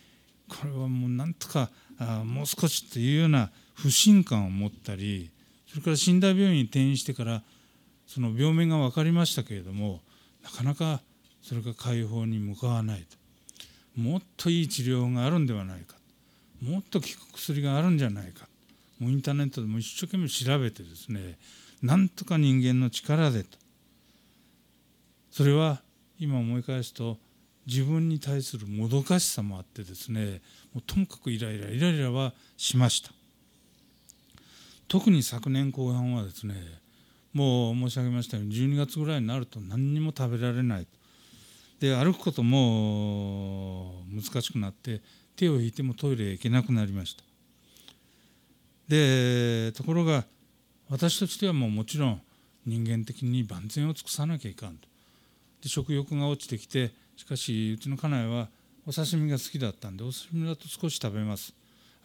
[0.49, 5.29] これはもうなんとかあもう少しというような不信感を持ったり
[5.75, 7.43] それから寝台病院に転院してから
[8.07, 9.99] その病名が分かりましたけれども
[10.41, 11.01] なかなか
[11.41, 14.01] それが解放に向かわないと。
[14.01, 15.95] もっといい治療があるんではないか。
[16.61, 18.47] もっと効く薬があるんじゃないか。
[18.99, 21.37] もうインターネットでも一生懸命調べてですね
[21.81, 23.57] なんとか人間の力でと。
[25.29, 25.81] それは
[26.17, 27.17] 今思い返すと
[27.67, 30.41] 自分に対するもどかしさもあってですね
[30.73, 33.11] もうともかくイライライライラはしました。
[34.87, 36.55] 特に昨年後半はですね
[37.33, 40.87] もう申し上げましたように12月ぐらいになると何にも食べられない。
[41.79, 45.01] で歩くことも難しくなって
[45.35, 47.23] 手を引いてもトイレへ行けなくなりました。
[48.87, 50.25] でところが
[50.89, 52.21] 私としてはもうもちろん
[52.65, 54.87] 人間的に万全を尽くさなきゃいかんと。
[55.61, 58.47] で食欲が落ちてきてしかしうちの家内は
[58.87, 61.53] お刺身が好きだったんでお刺身だと少し食べます。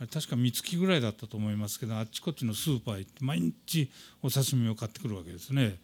[0.01, 3.91] あれ確か三月ぐらいだったと思いますけどあっちこっちのスーパー行って毎日
[4.23, 5.77] お刺身を買ってくるわけですね。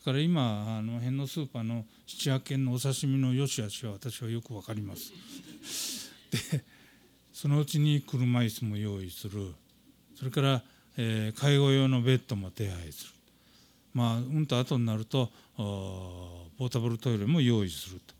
[0.00, 5.12] だから今あの辺のスーパーの七八軒のお刺身の良し悪しは私はよく分かります。
[6.50, 6.64] で
[7.32, 9.54] そのうちに車椅子も用意する。
[10.16, 10.62] それから、
[10.96, 13.10] えー、介護用のベッドも手配する。
[13.94, 18.14] まあうんと後になるとポータブルトイレも用意すると。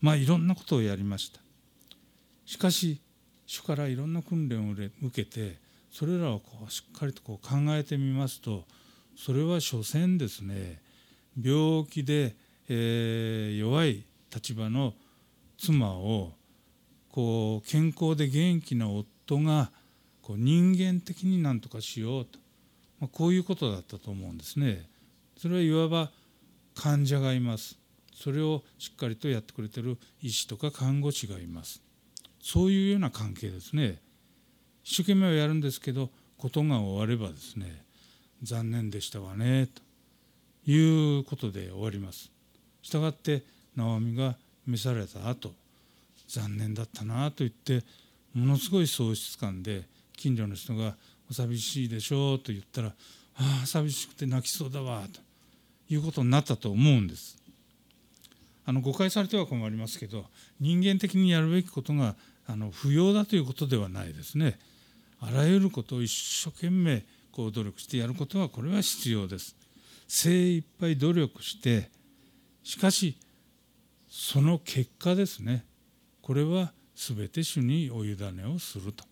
[0.00, 1.40] まあいろんなことをやりました。
[2.46, 3.02] しかし
[3.48, 5.56] 主からいろんな訓練を受けて
[5.90, 8.64] それらをこうしっかりとこう考えてみますと
[9.16, 10.82] それは所詮ですね
[11.42, 12.36] 病気で、
[12.68, 14.92] えー、弱い立場の
[15.56, 16.32] 妻を
[17.10, 19.70] こう健康で元気な夫が
[20.20, 22.38] こう人間的に何とかしようと、
[23.00, 24.86] まあ、こういうことだったと思うんですね。
[25.38, 26.10] それはいわば
[26.74, 27.78] 患者がいます
[28.12, 31.80] それをしっかりとやってくれてる医師とか看護師がいます
[32.40, 33.98] そういうような関係ですね
[34.84, 37.82] 一生懸命はやるんですけど事が終わればですね
[38.42, 39.82] 残念でしたわねと
[40.70, 42.30] いうことで終わります
[42.82, 43.42] したがって
[43.76, 45.52] 直美が召された後
[46.28, 47.84] 残念だったなと言って
[48.34, 49.84] ものすごい喪失感で
[50.16, 50.96] 近所の人が
[51.30, 52.88] 「お寂しいでしょう」と言ったら
[53.36, 55.20] 「ああ寂しくて泣きそうだわ」と
[55.92, 57.38] いうことになったと思うんです。
[58.68, 60.26] あの誤解されては困りますけど
[60.60, 64.58] 人間的にやるべきことがあの不要だということではないですね。
[65.20, 69.56] あらゆることを一生懸命こう努力してやることはこれは必要です。
[70.06, 71.90] 精一杯努力して
[72.62, 73.16] しかし
[74.06, 75.64] その結果ですね
[76.20, 79.02] これは全て主にお委ねをすると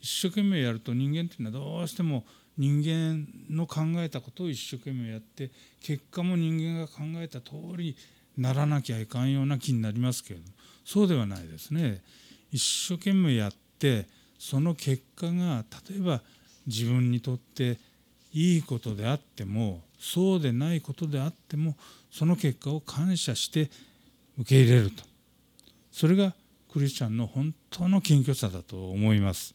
[0.00, 2.24] 一生懸命やると人間っていうのはどうしても
[2.56, 7.96] 人間の考えたことを一生懸命やって結果も人間が考えた通り
[8.36, 10.52] ならなきゃいかんような気になりますけれども
[10.84, 12.02] そうではないですね。
[12.50, 14.06] 一生懸命やって
[14.38, 16.20] その結果が例えば
[16.66, 17.78] 自分にとって
[18.32, 21.76] いいことであってもそうでないことであっても
[22.10, 23.70] その結果を感謝して
[24.38, 25.04] 受け入れると
[25.92, 26.34] それが
[26.72, 29.54] クリスチャンの本当の謙虚さだと思います。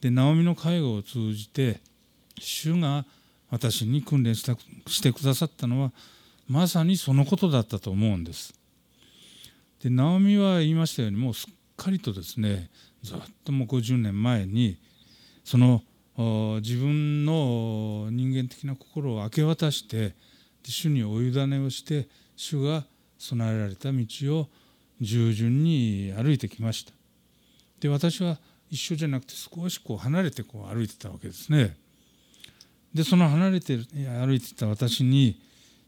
[0.00, 1.80] でナオミの介護を通じて
[2.38, 3.04] 主が
[3.50, 4.56] 私に訓練した
[4.86, 5.92] してくださったのは
[6.48, 8.54] まさにそのことだったと思うんです。
[9.82, 12.70] でナオミは言いましたようにもうすっかりとですね
[13.02, 14.78] ずっともう50年前に
[15.44, 15.82] その
[16.62, 20.14] 自分の人間的な心を明け渡して
[20.62, 22.84] 主にお委ねをして主が
[23.18, 24.04] 備えられた道
[24.38, 24.48] を
[25.00, 26.92] 従順に歩いてきました。
[27.80, 28.38] で私は
[28.70, 31.76] 一緒じゃなくて少しこう離れてこう歩いてたわけですね。
[32.94, 35.38] でその離れて歩いてた私に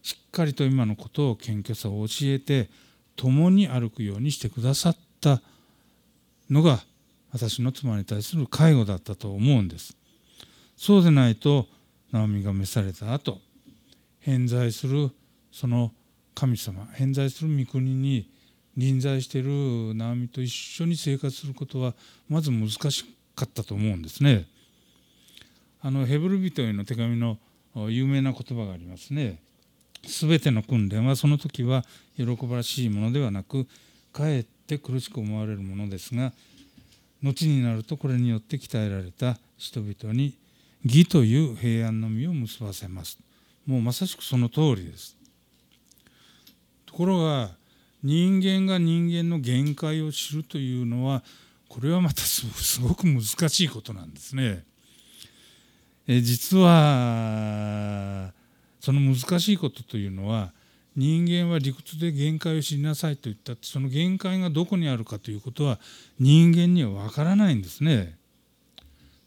[0.08, 2.70] しっかりと今のことを謙虚さを教えて
[3.14, 5.42] 共に歩くようにしてくださった
[6.48, 6.80] のが
[7.30, 9.94] 私の妻に対する介護だったと思うんです。
[10.78, 11.66] そうでないと
[12.10, 13.42] ナオミが召された後
[14.20, 15.10] 偏在する
[15.52, 15.92] その
[16.34, 18.30] 神様偏在する御国に
[18.78, 21.92] 臨在しているナオミと一緒に生活することは
[22.30, 23.04] まず難し
[23.36, 24.46] かったと思うんですね。
[25.82, 27.36] あのヘブル人への手紙の
[27.90, 29.42] 有名な言葉がありますね。
[30.06, 31.84] すべての訓練はその時は
[32.16, 33.66] 喜ばしいものではなく
[34.12, 36.32] かえって苦しく思われるものですが
[37.22, 40.34] 後になるとこれによって鍛えられた人々に
[40.84, 43.18] 義という平安の実を結ばせます。
[43.66, 45.16] もうまさしくその通りです。
[46.86, 47.50] ところが
[48.02, 51.24] 人間が人間の限界を知るというのは
[51.68, 54.64] これはまたすごく難しいことなんですね。
[56.06, 58.32] え実は
[58.80, 60.52] その難しいことというのは
[60.96, 65.78] 人間は理屈で限界を知りなさいと言ったってその限界がどこにあるかということは
[66.18, 68.16] 人間にはわからないんですね。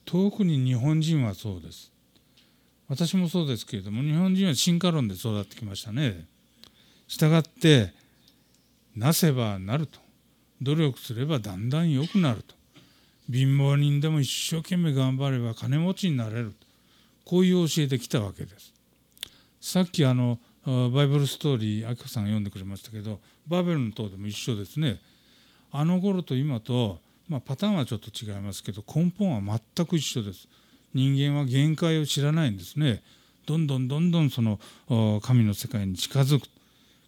[0.06, 1.92] 特に日本人はそうです。
[2.90, 6.26] 私もそうですけれども日本人は進化論で育ってきましたね。
[7.08, 7.94] したがって
[8.96, 10.00] なせばなると
[10.62, 12.56] 努力すればだんだん良くなると
[13.32, 16.68] 貧乏人でも一生懸命頑張れば金持ちになれると
[17.24, 18.71] こういう教えできたわけです。
[19.62, 25.00] さっきあのバイブルストーリー明子さんが読んでくれましたけどバーベルの塔でも一緒ですね。
[25.72, 27.00] あの頃と今と、
[27.30, 30.48] まあ、パターンはちょっと違いますけど根本は全く一緒です。
[30.94, 33.04] 人間は限界を知らないんですね。
[33.46, 34.60] どんどんどんどんその
[35.22, 36.48] 神の世界に近づく。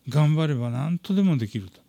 [0.08, 1.82] 頑張れば何とでもできると。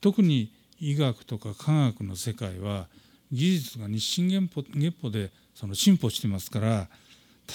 [0.00, 0.50] 特に
[0.80, 2.86] 医学とか科学の世界は
[3.32, 6.88] 技術が日進月歩月歩でその進歩してますから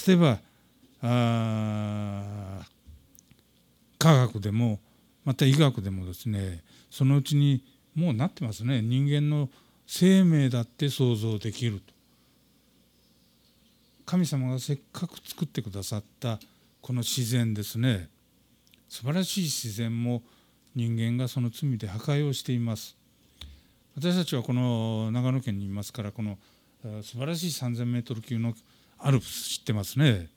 [0.08, 0.40] 例えば
[1.04, 2.21] あ
[4.02, 4.80] 科学でも
[5.26, 8.82] また医学でもですねそのうちにもうなってますね。
[8.82, 9.50] 人間の
[9.86, 11.94] 生命だって想像できると。
[14.06, 16.40] 神様がせっかく作ってくださった
[16.82, 18.10] この自然ですね。
[18.90, 20.24] 素晴らしい自然も
[20.74, 22.98] 人間がその罪で破壊をしています。
[23.96, 26.38] 私たちはこの長野県にいますからこの
[27.04, 28.56] 素晴らしい 3,000m 級の
[28.98, 30.30] アルプス知ってますね。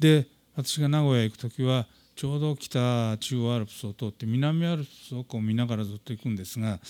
[0.00, 0.26] で
[0.56, 1.86] 私が名古屋へ行く時は
[2.18, 6.80] ちょうど北中央アルプスを通って南アルプスをこう見ながらずっと行くんですが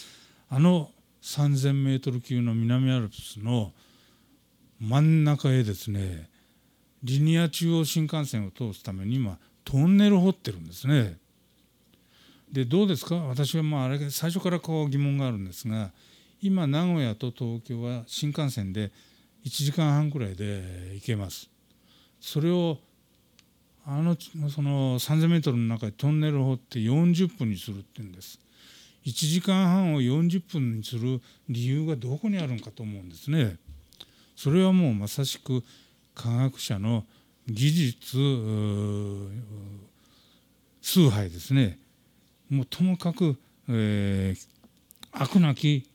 [0.49, 3.73] あの 3,000m 級の南アルプスの
[4.81, 6.31] 真ん中へですね
[7.03, 11.19] リニア中央新幹線を通すために今トンネルを掘ってるんですね。
[12.51, 13.17] でどうですか？
[13.17, 15.91] 私はまああれ最初からこう疑問があるんですが
[16.41, 18.93] 今名古屋と東京は新幹線で
[19.45, 21.51] 1時間半くらいで行けます。
[22.19, 22.79] それを
[23.91, 24.15] あの
[24.51, 28.39] その 3,000m の中でトンネルを掘って40分にするって言うんです。
[29.07, 33.57] 1時間半を40分にする理由がどこにあるのかと思うんですね。
[34.37, 35.65] それはもうまさしく
[36.15, 37.07] 科学者の
[37.49, 38.19] 技術
[40.83, 41.79] 崇拝ですね。
[42.51, 43.39] もうともかく、
[43.71, 44.49] えー、
[45.13, 45.89] 悪なき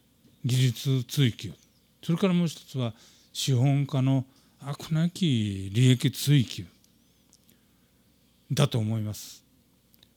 [0.44, 1.54] 技術追求。
[2.02, 2.96] それからもう一つは
[3.34, 4.26] 資本家の
[4.62, 6.66] 悪なき利益追求。
[8.54, 9.44] だと思います。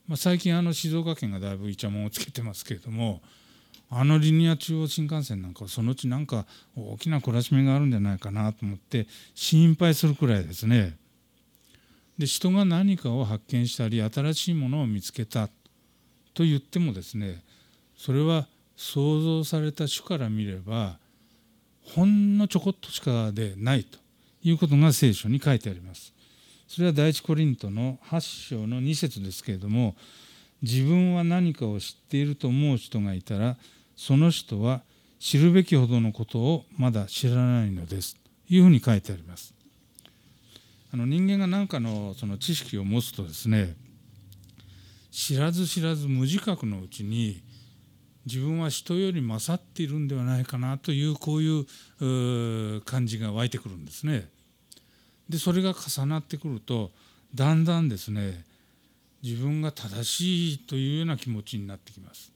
[0.08, 3.20] まあ、最近あの静岡県がだいぶイチャモンをつけてますけれども
[3.90, 10.96] あのリニア中央新幹線なんかはそのうちなんか大きな懲らしめがあるんじゃないかなと思って心配するくらいですね。
[12.18, 15.48] で人が何かを発見したり新しいものを見つけた
[16.34, 17.42] と言ってもですね
[17.96, 20.98] それは創造された種から見れば
[21.82, 23.98] ほんのちょこっとしかでないと
[24.42, 26.15] いうことが聖書に書いてあります。
[26.68, 29.94] それは第一コリントの8章の2節ですけれども
[30.62, 33.56] 自分は何かを知っていると思う人がいたら
[33.96, 34.82] その人は
[35.18, 39.54] 知るべきほどのことをまだ知らないのですというふうに書いてあります。
[40.92, 43.74] あの人間が何かのその知識を持つとですね
[45.10, 47.42] 知らず知らず無自覚のうちに
[48.24, 54.28] 自分は人より勝っているんではないかなというこういう感じが湧いてくるんですね。
[55.28, 56.90] でそれが重なってくると
[57.34, 58.44] だんだんですね
[59.22, 62.32] 自分が正しいというような気持ちになってきます。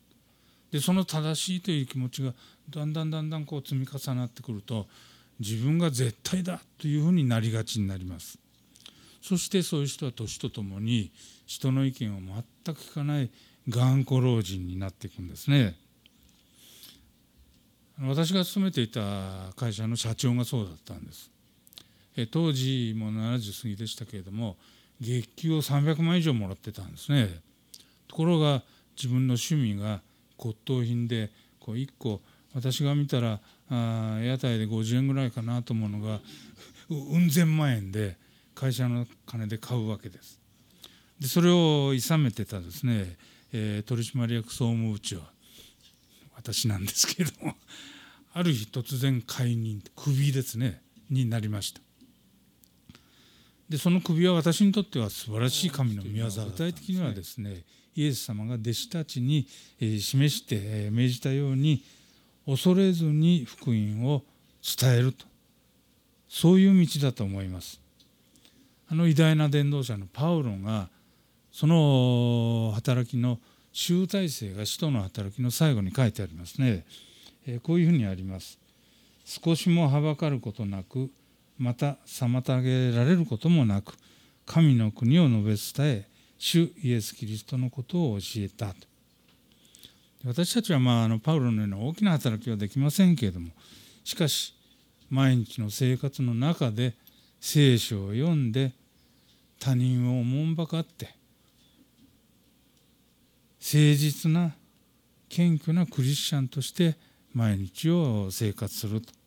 [0.73, 2.33] でその正しいという気持ちが
[2.69, 4.87] だんだんだんだんこう積み重なってくると
[5.39, 8.39] 自分が絶対だというふうになりがちになります。
[9.23, 11.13] そしてそういう人は年とともに
[11.47, 13.31] 人の意見を全く聞かない
[13.69, 15.77] 頑固老人になっていくんですね。
[18.03, 21.31] 私が勤めていた会社の社長がそうだったんです
[22.31, 24.57] 当時も70過ぎでしたけれども
[25.01, 27.41] 月給を300万以上もらってたんですね。
[28.09, 28.63] ところが
[28.97, 30.03] 自分の趣味が
[30.37, 32.21] 骨董品でこう1個
[32.55, 36.21] 私が見たらあ屋台で50円ぐらいかなと思うのが
[36.91, 38.19] うん千万円で
[38.55, 40.41] 会社の金で買うわけです。
[41.21, 43.17] でそれを諌めてたですね、
[43.53, 45.23] えー、取締役総務部長
[46.35, 47.57] 私なんですけれども
[48.33, 51.90] ある日突然解任クビですねになりました。
[53.71, 57.63] でその首は私にとっては素晴らしい神の御業具体的にはですね
[57.95, 59.47] イエス様が弟子たちに
[59.79, 61.85] 示して命じたように
[62.47, 64.25] 恐れずに福音を
[64.61, 65.25] 伝えると。
[66.29, 67.81] そういう道だと思います。
[68.89, 70.89] あの偉大な伝道者のパウロが
[71.53, 73.39] その働きの
[73.73, 76.85] 集大成が使徒の働きの最後に書いてありますね。
[77.63, 78.59] こういうふうにあります。
[79.25, 81.11] 少しもはばかることなく
[81.61, 83.93] また妨げられることもなく
[84.47, 86.09] 神の国を述べ伝え
[86.39, 88.69] 主イエス・キリストのことを教えた。
[88.69, 88.75] と
[90.25, 93.51] 私たちはまああのパウロのような大きな働きはできませんけれども
[94.05, 94.55] しかし
[95.11, 96.95] 毎日の生活の中で
[97.41, 98.73] 聖書を読んで
[99.59, 101.15] 他人をおもんばかって
[103.61, 104.53] 誠実な
[105.29, 106.97] 謙虚なクリスチャンとして
[107.35, 109.20] 毎日を生活すると。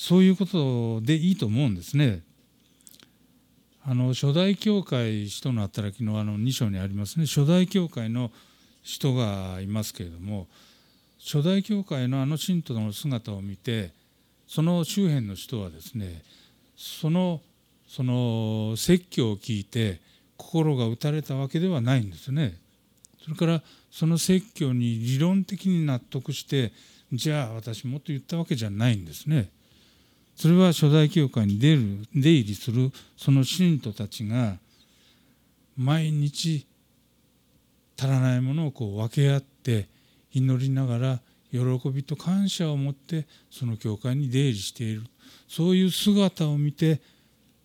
[0.00, 2.22] そういうことでいいと思うんですね。
[3.82, 8.30] あの初代教会使徒の働きのあの2章にありますね初代教会の
[8.82, 10.46] 人がいますけれども
[11.18, 13.90] 初代教会のあの信徒の姿を見て
[14.46, 16.22] その周辺の人はですね
[16.76, 17.40] その
[17.88, 20.00] その説教を聞いて
[20.36, 22.54] 心が打たれたわけではないんですね。
[23.24, 26.72] それからその説教に理論的に納得して
[27.12, 29.50] じゃあ私もっと言ったわけじゃないんですね。
[30.38, 34.56] それは初代教会に出る出入りするその信徒たちが
[35.76, 36.64] 毎日
[37.98, 39.88] 足らないものをこう分け合って
[40.32, 41.20] 祈りながら
[41.50, 41.58] 喜
[41.90, 45.02] びと感謝を持ってその教会に出入りしている
[45.48, 47.00] そういう姿を見て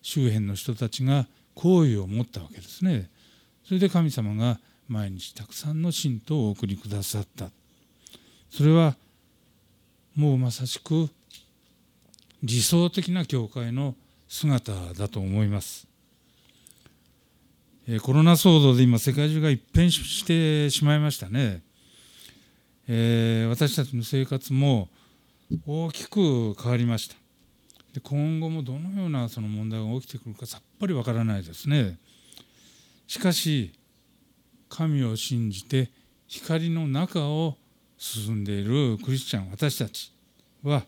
[0.02, 3.08] 周辺の人たちが好意を持ったわけですね。
[3.64, 4.58] それで神様が
[4.88, 7.50] 毎日たくさんの信徒をお送りくださった。
[8.50, 8.96] それは
[10.16, 11.08] もうまさしく
[12.44, 13.96] 理想的な教会の
[14.28, 15.88] 姿だと思います。
[18.02, 21.62] コロナ騒動で今世界中が一変してしまいましたね。
[22.86, 24.90] えー、私たちの生活も
[25.66, 27.16] 大きく変わりました。
[27.94, 31.98] で今後もどのようなその問題が起きてくるかさっぱりわからないですね。
[33.06, 33.72] しかし
[34.68, 35.90] 神を信じて
[36.26, 37.56] 光の中を
[37.96, 40.12] 進んでいるクリスチャン私たち
[40.62, 40.84] は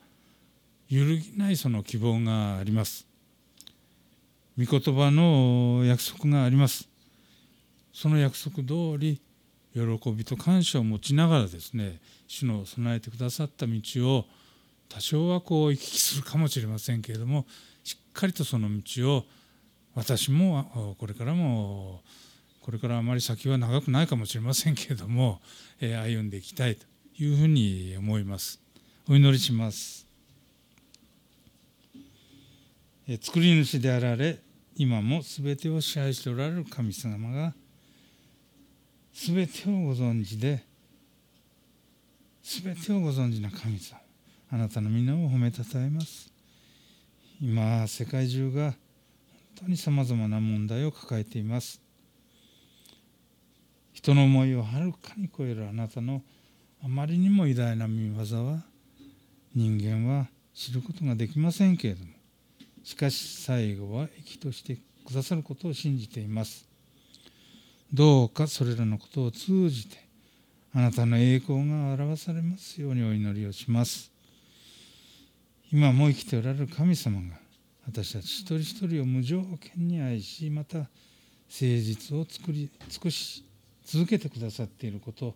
[0.88, 3.06] 揺るぎないその希望があります
[4.58, 6.88] 御言葉の約束があります
[7.92, 9.20] その約束通り
[9.74, 14.24] 喜びと感謝を持ちながらですね主の備えてくださった道を
[14.88, 17.46] 多少はこう行き来するかもしれませんけれども
[17.84, 19.24] しっかりとその道を
[19.94, 22.00] 私もこれからも
[22.62, 25.40] これからあまり先は長くないかもしれませんけれども
[25.80, 26.84] 歩んでいきたいと
[27.18, 28.60] いうふうに思います。
[29.08, 30.05] お祈りします。
[33.20, 34.40] 作り主であられ
[34.74, 37.54] 今も全てを支配しておられる神様が
[39.14, 40.64] 全てをご存知で
[42.42, 44.00] 全てをご存知な神様
[44.50, 46.32] あなたの皆を褒めたたえます。
[47.40, 48.74] 今世界中が本
[49.56, 51.80] 当にさまざまな問題を抱えています。
[53.92, 56.22] 人の思いをはるかに超えるあなたの
[56.82, 58.62] あまりにも偉大な見業は
[59.54, 62.15] 人間は知ることができませんけれども
[62.86, 66.68] しかし最後は益としてくださることを信じています
[67.92, 69.96] どうかそれらのことを通じて
[70.72, 74.12] あなたの栄光が表されますようにお祈りをします
[75.72, 77.36] 今も生きておられる神様が
[77.88, 80.88] 私たち一人一人を無条件に愛しまた誠
[81.58, 83.44] 実を作り尽くし
[83.84, 85.34] 続けてくださっていること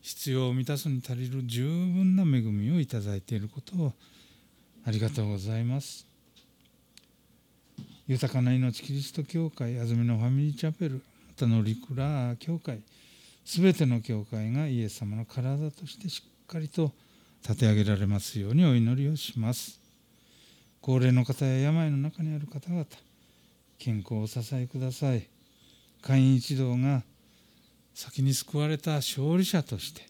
[0.00, 3.92] 必要を満たすに足りる十分な恵みをいただいていることを
[4.86, 6.09] ありがとうございます。
[8.10, 11.00] 豊かな命キリスト教会安曇野ファミリーチャペルま
[11.36, 12.80] たのリクラー教会
[13.44, 16.90] すべての教会がイエス様の体としてしっかりと
[17.44, 19.78] 立て上げられますようにお祈りをします。
[20.80, 22.84] 高齢の方や病の中にある方々
[23.78, 25.28] 健康をお支えください。
[26.02, 27.04] 会員一同が
[27.94, 30.02] 先に救われた勝利者として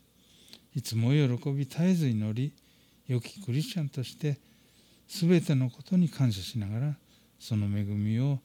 [0.74, 2.54] いつも喜び絶えず祈り
[3.06, 4.38] 良きクリスチャンとして
[5.06, 6.94] 全てのことに感謝しながら
[7.40, 8.38] その恵みを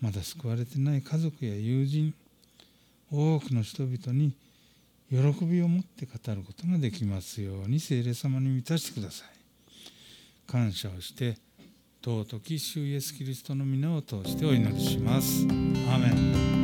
[0.00, 2.14] まだ救われてない家族や友人
[3.12, 4.32] 多くの人々に
[5.10, 9.28] 喜びを持って語ることができますように聖霊様に満たしてください。
[10.46, 11.36] 感謝をして
[12.04, 15.44] 尊き主イエスキリストの皆を通してお祈りします。
[15.44, 16.55] アーメン。